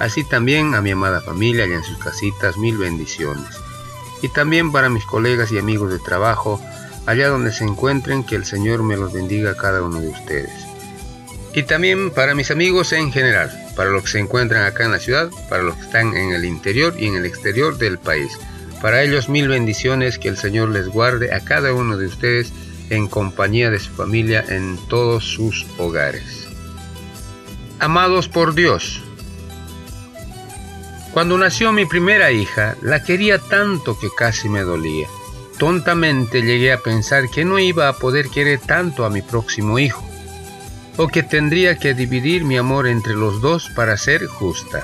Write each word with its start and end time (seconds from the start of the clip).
así 0.00 0.24
también 0.24 0.74
a 0.74 0.80
mi 0.80 0.90
amada 0.90 1.20
familia 1.20 1.66
y 1.66 1.72
en 1.72 1.84
sus 1.84 1.98
casitas 1.98 2.56
mil 2.56 2.78
bendiciones. 2.78 3.56
Y 4.22 4.28
también 4.28 4.72
para 4.72 4.88
mis 4.88 5.04
colegas 5.04 5.52
y 5.52 5.58
amigos 5.58 5.92
de 5.92 5.98
trabajo, 5.98 6.60
allá 7.06 7.28
donde 7.28 7.52
se 7.52 7.64
encuentren, 7.64 8.24
que 8.24 8.36
el 8.36 8.44
Señor 8.44 8.82
me 8.82 8.96
los 8.96 9.12
bendiga 9.12 9.50
a 9.50 9.56
cada 9.56 9.82
uno 9.82 10.00
de 10.00 10.08
ustedes. 10.08 10.52
Y 11.54 11.62
también 11.62 12.10
para 12.10 12.34
mis 12.34 12.50
amigos 12.50 12.92
en 12.92 13.12
general, 13.12 13.50
para 13.76 13.90
los 13.90 14.04
que 14.04 14.10
se 14.10 14.18
encuentran 14.18 14.64
acá 14.64 14.84
en 14.84 14.92
la 14.92 14.98
ciudad, 14.98 15.30
para 15.48 15.62
los 15.62 15.76
que 15.76 15.82
están 15.82 16.16
en 16.16 16.32
el 16.32 16.44
interior 16.44 16.94
y 16.98 17.06
en 17.06 17.16
el 17.16 17.26
exterior 17.26 17.78
del 17.78 17.98
país. 17.98 18.32
Para 18.82 19.02
ellos 19.02 19.28
mil 19.28 19.48
bendiciones, 19.48 20.18
que 20.18 20.28
el 20.28 20.36
Señor 20.36 20.70
les 20.70 20.88
guarde 20.88 21.32
a 21.32 21.40
cada 21.40 21.72
uno 21.72 21.96
de 21.96 22.06
ustedes 22.06 22.52
en 22.90 23.06
compañía 23.06 23.70
de 23.70 23.78
su 23.78 23.90
familia 23.92 24.44
en 24.48 24.78
todos 24.88 25.24
sus 25.24 25.66
hogares. 25.78 26.48
Amados 27.78 28.28
por 28.28 28.54
Dios, 28.54 29.02
cuando 31.14 31.38
nació 31.38 31.70
mi 31.70 31.86
primera 31.86 32.32
hija, 32.32 32.74
la 32.82 33.04
quería 33.04 33.38
tanto 33.38 33.96
que 33.96 34.08
casi 34.10 34.48
me 34.48 34.62
dolía. 34.62 35.06
Tontamente 35.58 36.42
llegué 36.42 36.72
a 36.72 36.80
pensar 36.80 37.30
que 37.30 37.44
no 37.44 37.60
iba 37.60 37.88
a 37.88 37.92
poder 37.92 38.30
querer 38.30 38.58
tanto 38.58 39.04
a 39.04 39.10
mi 39.10 39.22
próximo 39.22 39.78
hijo, 39.78 40.04
o 40.96 41.06
que 41.06 41.22
tendría 41.22 41.78
que 41.78 41.94
dividir 41.94 42.44
mi 42.44 42.56
amor 42.56 42.88
entre 42.88 43.14
los 43.14 43.40
dos 43.40 43.70
para 43.76 43.96
ser 43.96 44.26
justa. 44.26 44.82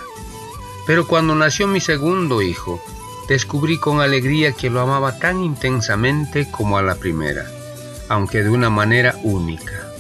Pero 0.86 1.08
cuando 1.08 1.34
nació 1.34 1.66
mi 1.66 1.80
segundo 1.80 2.42
hijo, 2.42 2.80
descubrí 3.28 3.78
con 3.78 4.00
alegría 4.00 4.52
que 4.52 4.70
lo 4.70 4.80
amaba 4.80 5.18
tan 5.18 5.42
intensamente 5.42 6.48
como 6.48 6.78
a 6.78 6.82
la 6.82 6.94
primera, 6.94 7.50
aunque 8.08 8.44
de 8.44 8.50
una 8.50 8.70
manera 8.70 9.16
única. 9.24 9.90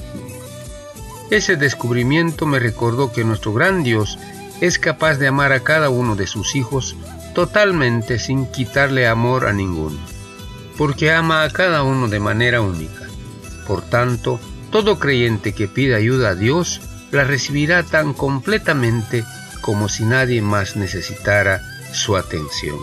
Ese 1.30 1.56
descubrimiento 1.56 2.46
me 2.46 2.60
recordó 2.60 3.12
que 3.12 3.24
nuestro 3.24 3.52
gran 3.52 3.82
Dios 3.82 4.16
es 4.60 4.78
capaz 4.78 5.16
de 5.16 5.26
amar 5.26 5.52
a 5.52 5.60
cada 5.60 5.88
uno 5.88 6.16
de 6.16 6.26
sus 6.26 6.54
hijos 6.54 6.96
totalmente 7.34 8.18
sin 8.18 8.46
quitarle 8.46 9.06
amor 9.06 9.46
a 9.46 9.52
ninguno, 9.52 9.98
porque 10.76 11.12
ama 11.12 11.42
a 11.42 11.50
cada 11.50 11.82
uno 11.82 12.08
de 12.08 12.20
manera 12.20 12.60
única. 12.60 13.06
Por 13.66 13.82
tanto, 13.82 14.40
todo 14.70 14.98
creyente 14.98 15.54
que 15.54 15.68
pida 15.68 15.96
ayuda 15.96 16.30
a 16.30 16.34
Dios 16.34 16.80
la 17.10 17.24
recibirá 17.24 17.82
tan 17.82 18.12
completamente 18.12 19.24
como 19.60 19.88
si 19.88 20.04
nadie 20.04 20.42
más 20.42 20.76
necesitara 20.76 21.62
su 21.92 22.16
atención. 22.16 22.78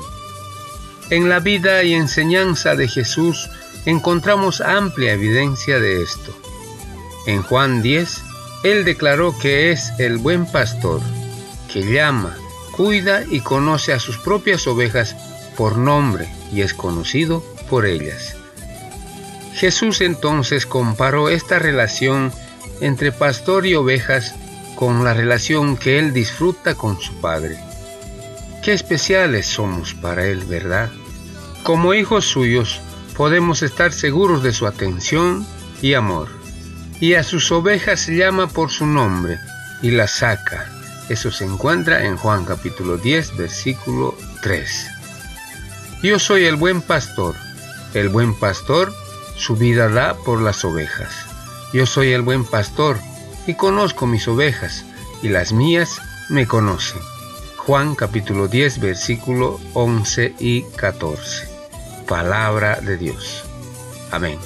En 1.09 1.29
la 1.29 1.39
vida 1.39 1.83
y 1.83 1.93
enseñanza 1.93 2.75
de 2.75 2.87
Jesús 2.87 3.49
encontramos 3.85 4.61
amplia 4.61 5.13
evidencia 5.13 5.79
de 5.79 6.01
esto. 6.01 6.35
En 7.25 7.41
Juan 7.43 7.81
10, 7.81 8.21
Él 8.63 8.83
declaró 8.83 9.37
que 9.37 9.71
es 9.71 9.91
el 9.99 10.17
buen 10.17 10.45
pastor 10.45 11.01
que 11.67 11.83
llama, 11.83 12.37
cuida 12.71 13.23
y 13.29 13.41
conoce 13.41 13.93
a 13.93 13.99
sus 13.99 14.17
propias 14.17 14.67
ovejas 14.67 15.15
por 15.55 15.77
nombre 15.77 16.29
y 16.53 16.61
es 16.61 16.73
conocido 16.73 17.43
por 17.69 17.85
ellas. 17.85 18.35
Jesús 19.53 20.01
entonces 20.01 20.65
comparó 20.65 21.29
esta 21.29 21.57
relación 21.57 22.31
entre 22.79 23.11
pastor 23.11 23.65
y 23.65 23.73
ovejas 23.73 24.35
con 24.75 25.03
la 25.03 25.15
relación 25.15 25.75
que 25.75 25.97
él 25.97 26.13
disfruta 26.13 26.75
con 26.75 27.01
su 27.01 27.19
Padre. 27.19 27.57
Qué 28.61 28.73
especiales 28.73 29.47
somos 29.47 29.95
para 29.95 30.27
él, 30.27 30.43
¿verdad? 30.45 30.91
Como 31.63 31.95
hijos 31.95 32.25
suyos 32.25 32.79
podemos 33.15 33.63
estar 33.63 33.91
seguros 33.91 34.43
de 34.43 34.53
su 34.53 34.67
atención 34.67 35.47
y 35.81 35.95
amor. 35.95 36.29
Y 36.99 37.15
a 37.15 37.23
sus 37.23 37.51
ovejas 37.51 38.07
llama 38.07 38.47
por 38.47 38.69
su 38.69 38.85
nombre 38.85 39.37
y 39.81 39.91
las 39.91 40.11
saca 40.11 40.71
eso 41.09 41.31
se 41.31 41.45
encuentra 41.45 42.05
en 42.05 42.17
Juan 42.17 42.45
capítulo 42.45 42.97
10, 42.97 43.37
versículo 43.37 44.17
3. 44.41 44.87
Yo 46.03 46.19
soy 46.19 46.45
el 46.45 46.55
buen 46.55 46.81
pastor. 46.81 47.35
El 47.93 48.09
buen 48.09 48.37
pastor 48.37 48.93
su 49.37 49.55
vida 49.55 49.87
da 49.87 50.15
por 50.25 50.41
las 50.41 50.65
ovejas. 50.65 51.13
Yo 51.71 51.85
soy 51.85 52.11
el 52.11 52.23
buen 52.23 52.43
pastor 52.43 52.97
y 53.45 53.53
conozco 53.53 54.07
mis 54.07 54.27
ovejas 54.27 54.83
y 55.21 55.29
las 55.29 55.53
mías 55.53 56.01
me 56.29 56.47
conocen. 56.47 57.01
Juan 57.57 57.95
capítulo 57.95 58.47
10 58.47 58.79
versículo 58.79 59.59
11 59.73 60.35
y 60.39 60.63
14. 60.75 61.47
Palabra 62.07 62.79
de 62.81 62.97
Dios. 62.97 63.43
Amén. 64.11 64.39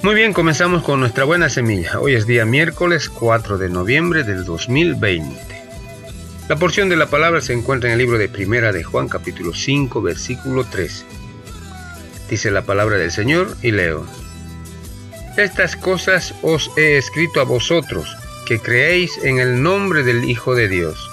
Muy 0.00 0.14
bien, 0.14 0.32
comenzamos 0.32 0.84
con 0.84 1.00
nuestra 1.00 1.24
buena 1.24 1.48
semilla. 1.48 1.98
Hoy 1.98 2.14
es 2.14 2.24
día 2.24 2.44
miércoles 2.44 3.10
4 3.10 3.58
de 3.58 3.68
noviembre 3.68 4.22
del 4.22 4.44
2020. 4.44 5.36
La 6.48 6.54
porción 6.54 6.88
de 6.88 6.94
la 6.94 7.06
palabra 7.06 7.40
se 7.40 7.52
encuentra 7.52 7.88
en 7.88 7.94
el 7.94 7.98
libro 7.98 8.16
de 8.16 8.28
Primera 8.28 8.70
de 8.70 8.84
Juan 8.84 9.08
capítulo 9.08 9.52
5 9.52 10.00
versículo 10.00 10.62
13. 10.62 11.04
Dice 12.30 12.52
la 12.52 12.62
palabra 12.62 12.96
del 12.96 13.10
Señor 13.10 13.56
y 13.60 13.72
leo. 13.72 14.06
Estas 15.36 15.74
cosas 15.74 16.32
os 16.42 16.70
he 16.76 16.96
escrito 16.96 17.40
a 17.40 17.44
vosotros, 17.44 18.16
que 18.46 18.60
creéis 18.60 19.18
en 19.24 19.40
el 19.40 19.64
nombre 19.64 20.04
del 20.04 20.30
Hijo 20.30 20.54
de 20.54 20.68
Dios, 20.68 21.10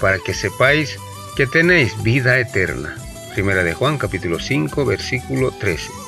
para 0.00 0.20
que 0.20 0.32
sepáis 0.32 0.96
que 1.36 1.48
tenéis 1.48 2.00
vida 2.04 2.38
eterna. 2.38 2.94
Primera 3.34 3.64
de 3.64 3.74
Juan 3.74 3.98
capítulo 3.98 4.38
5 4.38 4.84
versículo 4.84 5.50
13. 5.50 6.07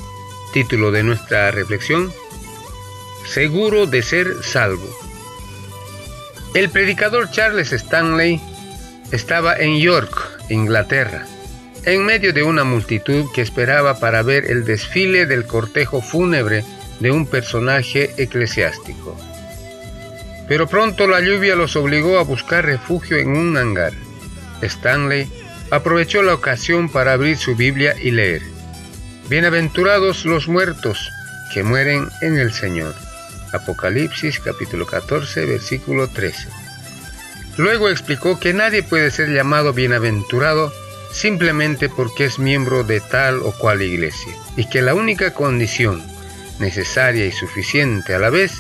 Título 0.53 0.91
de 0.91 1.05
nuestra 1.05 1.53
reflexión, 1.53 2.13
Seguro 3.25 3.87
de 3.87 4.03
ser 4.03 4.43
salvo. 4.43 4.89
El 6.55 6.71
predicador 6.71 7.31
Charles 7.31 7.73
Stanley 7.73 8.41
estaba 9.13 9.55
en 9.57 9.79
York, 9.79 10.11
Inglaterra, 10.49 11.25
en 11.85 12.05
medio 12.05 12.33
de 12.33 12.43
una 12.43 12.65
multitud 12.65 13.27
que 13.33 13.43
esperaba 13.43 14.01
para 14.01 14.23
ver 14.23 14.51
el 14.51 14.65
desfile 14.65 15.27
del 15.27 15.47
cortejo 15.47 16.03
fúnebre 16.03 16.65
de 16.99 17.13
un 17.13 17.27
personaje 17.27 18.11
eclesiástico. 18.17 19.17
Pero 20.49 20.67
pronto 20.67 21.07
la 21.07 21.21
lluvia 21.21 21.55
los 21.55 21.77
obligó 21.77 22.19
a 22.19 22.25
buscar 22.25 22.67
refugio 22.67 23.19
en 23.19 23.37
un 23.37 23.57
hangar. 23.57 23.93
Stanley 24.63 25.29
aprovechó 25.71 26.25
la 26.25 26.35
ocasión 26.35 26.89
para 26.89 27.13
abrir 27.13 27.37
su 27.37 27.55
Biblia 27.55 27.95
y 28.03 28.11
leer. 28.11 28.43
Bienaventurados 29.31 30.25
los 30.25 30.49
muertos 30.49 31.13
que 31.55 31.63
mueren 31.63 32.09
en 32.21 32.37
el 32.37 32.53
Señor. 32.53 32.97
Apocalipsis 33.53 34.41
capítulo 34.41 34.87
14 34.87 35.47
versículo 35.47 36.09
13. 36.09 36.49
Luego 37.57 37.91
explicó 37.91 38.41
que 38.41 38.53
nadie 38.53 38.83
puede 38.83 39.13
ser 39.13 39.29
llamado 39.29 39.73
bienaventurado 39.73 40.73
simplemente 41.13 41.89
porque 41.89 42.25
es 42.25 42.41
miembro 42.41 42.83
de 42.83 42.99
tal 42.99 43.39
o 43.45 43.53
cual 43.53 43.83
iglesia 43.83 44.35
y 44.57 44.69
que 44.69 44.83
la 44.83 44.95
única 44.95 45.33
condición 45.33 46.03
necesaria 46.59 47.25
y 47.25 47.31
suficiente 47.31 48.17
a 48.17 48.19
la 48.19 48.31
vez 48.31 48.55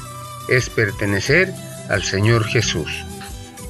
es 0.49 0.71
pertenecer 0.71 1.53
al 1.89 2.05
Señor 2.05 2.45
Jesús. 2.45 2.93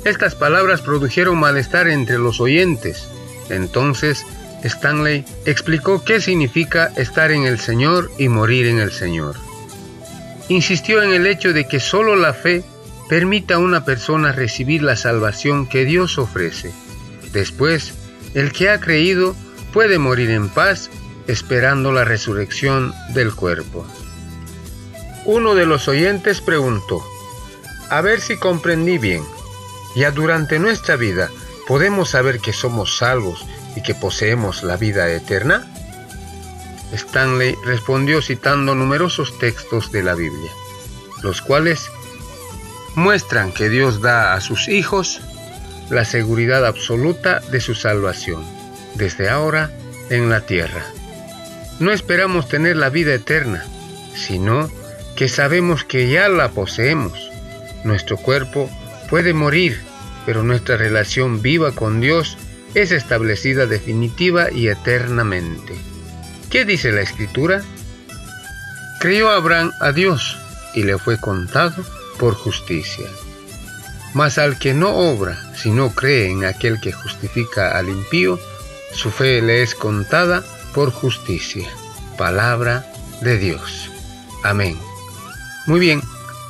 Estas 0.05 0.35
palabras 0.35 0.83
produjeron 0.83 1.39
malestar 1.39 1.89
entre 1.89 2.19
los 2.19 2.43
oyentes. 2.43 3.09
Entonces 3.49 4.27
Stanley 4.63 5.25
explicó 5.47 6.05
qué 6.05 6.21
significa 6.21 6.93
estar 6.97 7.31
en 7.31 7.45
el 7.45 7.59
Señor 7.59 8.11
y 8.19 8.29
morir 8.29 8.67
en 8.67 8.79
el 8.79 8.93
Señor. 8.93 9.37
Insistió 10.49 11.03
en 11.03 11.13
el 11.13 11.27
hecho 11.27 11.53
de 11.53 11.67
que 11.67 11.81
solo 11.81 12.17
la 12.17 12.35
fe 12.35 12.65
permite 13.09 13.55
a 13.55 13.59
una 13.59 13.85
persona 13.85 14.33
recibir 14.33 14.83
la 14.83 14.97
salvación 14.97 15.67
que 15.67 15.85
Dios 15.85 16.19
ofrece. 16.19 16.73
Después, 17.33 17.95
el 18.35 18.53
que 18.53 18.71
ha 18.71 18.81
creído 18.81 19.35
puede 19.73 19.99
morir 19.99 20.31
en 20.31 20.49
paz 20.49 20.91
esperando 21.27 21.93
la 21.93 22.05
resurrección 22.05 22.93
del 23.15 23.35
cuerpo. 23.35 23.87
Uno 25.25 25.55
de 25.55 25.67
los 25.67 25.87
oyentes 25.89 26.41
preguntó, 26.41 27.03
a 27.91 28.01
ver 28.01 28.21
si 28.21 28.37
comprendí 28.37 28.99
bien, 28.99 29.23
ya 29.95 30.11
durante 30.11 30.59
nuestra 30.59 30.97
vida 30.97 31.31
podemos 31.67 32.11
saber 32.11 32.41
que 32.41 32.53
somos 32.53 32.97
salvos 32.97 33.45
y 33.77 33.83
que 33.83 33.95
poseemos 33.95 34.63
la 34.63 34.77
vida 34.77 35.09
eterna? 35.11 35.67
Stanley 36.93 37.57
respondió 37.65 38.21
citando 38.21 38.75
numerosos 38.75 39.39
textos 39.39 39.93
de 39.93 40.03
la 40.03 40.15
Biblia, 40.15 40.51
los 41.23 41.41
cuales 41.41 41.91
muestran 42.97 43.53
que 43.53 43.69
Dios 43.69 44.01
da 44.01 44.35
a 44.35 44.41
sus 44.41 44.69
hijos 44.69 45.21
la 45.89 46.05
seguridad 46.05 46.67
absoluta 46.67 47.41
de 47.51 47.61
su 47.61 47.75
salvación, 47.75 48.45
desde 48.95 49.29
ahora 49.29 49.71
en 50.09 50.29
la 50.31 50.41
tierra. 50.41 50.85
No 51.79 51.93
esperamos 51.93 52.49
tener 52.49 52.77
la 52.77 52.91
vida 52.91 53.15
eterna, 53.15 53.65
sino 54.15 54.71
que 55.17 55.29
sabemos 55.29 55.85
que 55.85 56.09
ya 56.09 56.29
la 56.29 56.51
poseemos. 56.51 57.31
Nuestro 57.85 58.17
cuerpo 58.17 58.71
puede 59.09 59.33
morir, 59.33 59.81
pero 60.27 60.43
nuestra 60.43 60.77
relación 60.77 61.43
viva 61.43 61.73
con 61.73 62.01
Dios 62.01 62.37
es 62.75 62.93
establecida 62.93 63.67
definitiva 63.67 64.51
y 64.51 64.69
eternamente. 64.69 65.75
¿Qué 66.51 66.65
dice 66.65 66.93
la 66.93 67.01
Escritura? 67.01 67.63
Creyó 69.01 69.31
Abraham 69.31 69.73
a 69.81 69.93
Dios 69.93 70.37
y 70.75 70.83
le 70.83 70.99
fue 70.99 71.19
contado 71.19 71.85
por 72.19 72.35
justicia. 72.35 73.07
Mas 74.15 74.39
al 74.39 74.59
que 74.59 74.75
no 74.75 74.95
obra, 74.95 75.39
sino 75.55 75.95
cree 75.95 76.31
en 76.31 76.45
aquel 76.45 76.81
que 76.81 76.93
justifica 76.93 77.79
al 77.79 77.89
impío, 77.89 78.39
su 78.93 79.11
fe 79.11 79.41
le 79.41 79.63
es 79.63 79.75
contada 79.75 80.43
por 80.75 80.91
justicia. 80.91 81.69
Palabra 82.19 82.85
de 83.21 83.39
Dios. 83.39 83.91
Amén. 84.43 84.77
Muy 85.67 85.81
bien, 85.81 86.03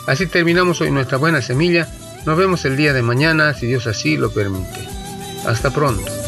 así 0.07 0.27
terminamos 0.27 0.81
hoy 0.81 0.91
nuestra 0.91 1.19
buena 1.19 1.43
semilla. 1.43 1.89
Nos 2.25 2.37
vemos 2.39 2.65
el 2.65 2.77
día 2.77 2.93
de 2.93 3.03
mañana, 3.03 3.55
si 3.55 3.67
Dios 3.67 3.87
así 3.87 4.17
lo 4.17 4.33
permite. 4.33 5.00
Hasta 5.45 5.71
pronto. 5.71 6.20